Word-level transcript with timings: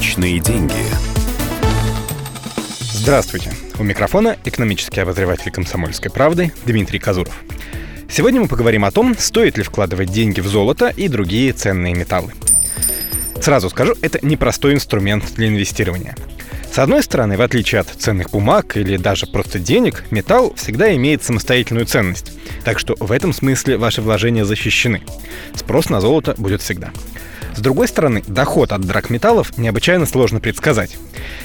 Личные 0.00 0.38
деньги. 0.40 0.72
Здравствуйте. 2.94 3.52
У 3.78 3.82
микрофона 3.82 4.38
экономический 4.46 5.00
обозреватель 5.00 5.50
«Комсомольской 5.50 6.10
правды» 6.10 6.54
Дмитрий 6.64 6.98
Казуров. 6.98 7.34
Сегодня 8.08 8.40
мы 8.40 8.48
поговорим 8.48 8.86
о 8.86 8.92
том, 8.92 9.14
стоит 9.18 9.58
ли 9.58 9.62
вкладывать 9.62 10.10
деньги 10.10 10.40
в 10.40 10.46
золото 10.46 10.88
и 10.88 11.06
другие 11.06 11.52
ценные 11.52 11.92
металлы. 11.92 12.32
Сразу 13.42 13.68
скажу, 13.68 13.94
это 14.00 14.24
непростой 14.24 14.72
инструмент 14.72 15.34
для 15.34 15.48
инвестирования. 15.48 16.16
С 16.72 16.78
одной 16.78 17.02
стороны, 17.02 17.36
в 17.36 17.42
отличие 17.42 17.82
от 17.82 17.88
ценных 17.88 18.30
бумаг 18.30 18.78
или 18.78 18.96
даже 18.96 19.26
просто 19.26 19.58
денег, 19.58 20.04
металл 20.10 20.54
всегда 20.54 20.96
имеет 20.96 21.22
самостоятельную 21.22 21.84
ценность. 21.84 22.32
Так 22.64 22.78
что 22.78 22.96
в 22.98 23.12
этом 23.12 23.34
смысле 23.34 23.76
ваши 23.76 24.00
вложения 24.00 24.46
защищены. 24.46 25.02
Спрос 25.54 25.90
на 25.90 26.00
золото 26.00 26.34
будет 26.38 26.62
всегда. 26.62 26.90
С 27.54 27.60
другой 27.60 27.88
стороны, 27.88 28.22
доход 28.26 28.72
от 28.72 28.82
драгметаллов 28.82 29.56
необычайно 29.58 30.06
сложно 30.06 30.40
предсказать. 30.40 30.96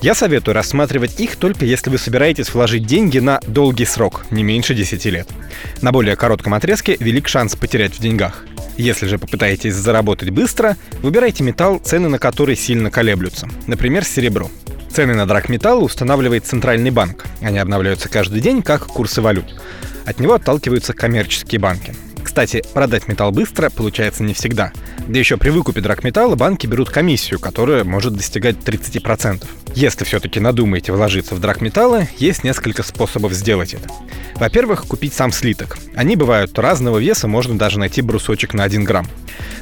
Я 0.00 0.14
советую 0.14 0.54
рассматривать 0.54 1.20
их 1.20 1.36
только 1.36 1.64
если 1.64 1.90
вы 1.90 1.98
собираетесь 1.98 2.52
вложить 2.52 2.86
деньги 2.86 3.18
на 3.18 3.40
долгий 3.46 3.84
срок, 3.84 4.24
не 4.30 4.42
меньше 4.42 4.74
10 4.74 5.04
лет. 5.06 5.28
На 5.82 5.92
более 5.92 6.16
коротком 6.16 6.54
отрезке 6.54 6.96
велик 6.98 7.28
шанс 7.28 7.54
потерять 7.54 7.94
в 7.94 8.00
деньгах. 8.00 8.44
Если 8.76 9.06
же 9.06 9.18
попытаетесь 9.18 9.74
заработать 9.74 10.30
быстро, 10.30 10.76
выбирайте 11.02 11.44
металл, 11.44 11.78
цены 11.78 12.08
на 12.08 12.18
который 12.18 12.56
сильно 12.56 12.90
колеблются. 12.90 13.48
Например, 13.66 14.04
серебро. 14.04 14.50
Цены 14.90 15.14
на 15.14 15.26
драгметалл 15.26 15.84
устанавливает 15.84 16.46
Центральный 16.46 16.90
банк. 16.90 17.26
Они 17.42 17.58
обновляются 17.58 18.08
каждый 18.08 18.40
день, 18.40 18.62
как 18.62 18.86
курсы 18.86 19.20
валют. 19.20 19.54
От 20.04 20.18
него 20.18 20.34
отталкиваются 20.34 20.94
коммерческие 20.94 21.60
банки. 21.60 21.94
Кстати, 22.40 22.64
продать 22.72 23.06
металл 23.06 23.32
быстро 23.32 23.68
получается 23.68 24.22
не 24.22 24.32
всегда. 24.32 24.72
Да 25.06 25.18
еще 25.18 25.36
при 25.36 25.50
выкупе 25.50 25.82
драгметалла 25.82 26.36
банки 26.36 26.66
берут 26.66 26.88
комиссию, 26.88 27.38
которая 27.38 27.84
может 27.84 28.14
достигать 28.14 28.56
30%. 28.56 29.44
Если 29.74 30.04
все-таки 30.06 30.40
надумаете 30.40 30.92
вложиться 30.92 31.34
в 31.34 31.38
драгметаллы, 31.38 32.08
есть 32.16 32.42
несколько 32.42 32.82
способов 32.82 33.34
сделать 33.34 33.74
это. 33.74 33.90
Во-первых, 34.36 34.86
купить 34.86 35.12
сам 35.12 35.32
слиток. 35.32 35.76
Они 35.94 36.16
бывают 36.16 36.58
разного 36.58 36.96
веса, 36.96 37.28
можно 37.28 37.58
даже 37.58 37.78
найти 37.78 38.00
брусочек 38.00 38.54
на 38.54 38.64
1 38.64 38.84
грамм. 38.84 39.06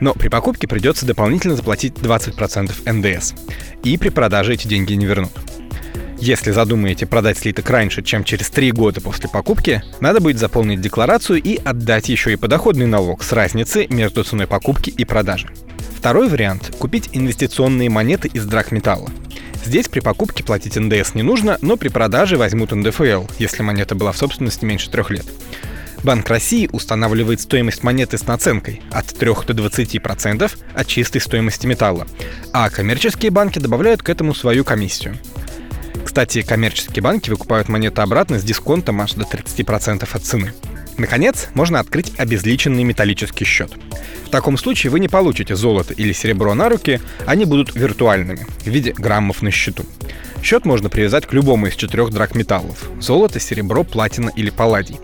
Но 0.00 0.12
при 0.12 0.26
покупке 0.26 0.66
придется 0.66 1.06
дополнительно 1.06 1.54
заплатить 1.54 1.94
20% 1.94 2.92
НДС. 2.92 3.34
И 3.84 3.96
при 3.98 4.08
продаже 4.08 4.54
эти 4.54 4.66
деньги 4.66 4.94
не 4.94 5.06
вернут. 5.06 5.30
Если 6.18 6.52
задумаете 6.52 7.06
продать 7.06 7.38
слиток 7.38 7.68
раньше, 7.68 8.02
чем 8.02 8.24
через 8.24 8.48
3 8.50 8.72
года 8.72 9.00
после 9.00 9.28
покупки, 9.28 9.82
надо 10.00 10.20
будет 10.20 10.38
заполнить 10.38 10.80
декларацию 10.80 11.42
и 11.42 11.56
отдать 11.56 12.08
еще 12.08 12.32
и 12.32 12.36
подоходный 12.36 12.86
налог 12.86 13.22
с 13.22 13.32
разницы 13.32 13.86
между 13.90 14.24
ценой 14.24 14.46
покупки 14.46 14.90
и 14.90 15.04
продажи. 15.04 15.48
Второй 15.96 16.28
вариант– 16.28 16.74
купить 16.78 17.10
инвестиционные 17.12 17.90
монеты 17.90 18.28
из 18.28 18.46
драгметалла. 18.46 19.10
Здесь 19.64 19.88
при 19.88 20.00
покупке 20.00 20.44
платить 20.44 20.76
НДС 20.76 21.14
не 21.14 21.22
нужно, 21.22 21.58
но 21.62 21.76
при 21.76 21.88
продаже 21.88 22.36
возьмут 22.36 22.72
НДФЛ, 22.72 23.24
если 23.38 23.62
монета 23.62 23.94
была 23.94 24.12
в 24.12 24.18
собственности 24.18 24.64
меньше 24.64 24.90
трех 24.90 25.10
лет. 25.10 25.24
Банк 26.02 26.28
России 26.28 26.68
устанавливает 26.70 27.40
стоимость 27.40 27.82
монеты 27.82 28.18
с 28.18 28.26
наценкой 28.26 28.82
от 28.92 29.06
3 29.06 29.26
до 29.46 29.54
20% 29.54 30.52
от 30.74 30.86
чистой 30.86 31.20
стоимости 31.20 31.66
металла, 31.66 32.06
а 32.52 32.68
коммерческие 32.68 33.30
банки 33.30 33.58
добавляют 33.58 34.02
к 34.02 34.10
этому 34.10 34.34
свою 34.34 34.64
комиссию. 34.64 35.16
Кстати, 36.04 36.42
коммерческие 36.42 37.02
банки 37.02 37.30
выкупают 37.30 37.68
монеты 37.68 38.02
обратно 38.02 38.38
с 38.38 38.44
дисконтом 38.44 39.00
аж 39.00 39.14
до 39.14 39.24
30% 39.24 40.08
от 40.12 40.22
цены. 40.22 40.52
Наконец, 40.96 41.48
можно 41.54 41.80
открыть 41.80 42.12
обезличенный 42.18 42.84
металлический 42.84 43.44
счет. 43.44 43.72
В 44.26 44.30
таком 44.30 44.56
случае 44.56 44.90
вы 44.90 45.00
не 45.00 45.08
получите 45.08 45.56
золото 45.56 45.92
или 45.94 46.12
серебро 46.12 46.54
на 46.54 46.68
руки, 46.68 47.00
они 47.26 47.44
будут 47.44 47.74
виртуальными, 47.74 48.46
в 48.60 48.66
виде 48.66 48.92
граммов 48.92 49.42
на 49.42 49.50
счету. 49.50 49.84
Счет 50.42 50.66
можно 50.66 50.90
привязать 50.90 51.26
к 51.26 51.32
любому 51.32 51.66
из 51.66 51.74
четырех 51.74 52.10
драгметаллов– 52.10 52.90
золото, 53.00 53.40
серебро, 53.40 53.82
платина 53.82 54.30
или 54.36 54.50
палладий. 54.50 54.98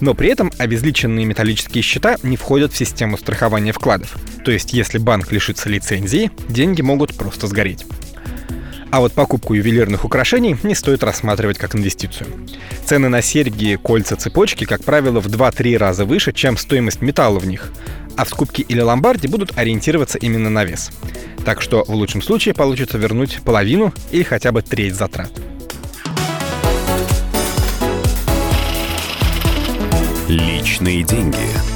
Но 0.00 0.14
при 0.14 0.28
этом 0.28 0.52
обезличенные 0.58 1.26
металлические 1.26 1.82
счета 1.82 2.16
не 2.22 2.36
входят 2.36 2.72
в 2.72 2.76
систему 2.76 3.18
страхования 3.18 3.72
вкладов. 3.72 4.14
То 4.44 4.52
есть, 4.52 4.72
если 4.72 4.98
банк 4.98 5.32
лишится 5.32 5.68
лицензии, 5.68 6.30
деньги 6.48 6.82
могут 6.82 7.14
просто 7.14 7.46
сгореть. 7.48 7.84
А 8.90 9.00
вот 9.00 9.12
покупку 9.12 9.54
ювелирных 9.54 10.04
украшений 10.04 10.56
не 10.62 10.74
стоит 10.74 11.02
рассматривать 11.02 11.58
как 11.58 11.74
инвестицию. 11.74 12.28
Цены 12.84 13.08
на 13.08 13.20
серьги, 13.20 13.78
кольца, 13.82 14.16
цепочки, 14.16 14.64
как 14.64 14.84
правило, 14.84 15.20
в 15.20 15.26
2-3 15.26 15.76
раза 15.76 16.04
выше, 16.04 16.32
чем 16.32 16.56
стоимость 16.56 17.02
металла 17.02 17.38
в 17.38 17.46
них. 17.46 17.72
А 18.16 18.24
в 18.24 18.28
скупке 18.28 18.62
или 18.62 18.80
ломбарде 18.80 19.28
будут 19.28 19.58
ориентироваться 19.58 20.18
именно 20.18 20.48
на 20.48 20.64
вес. 20.64 20.90
Так 21.44 21.60
что 21.60 21.84
в 21.84 21.90
лучшем 21.90 22.22
случае 22.22 22.54
получится 22.54 22.96
вернуть 22.98 23.40
половину 23.44 23.92
или 24.10 24.22
хотя 24.22 24.52
бы 24.52 24.62
треть 24.62 24.94
затрат. 24.94 25.30
Личные 30.28 31.04
деньги. 31.04 31.75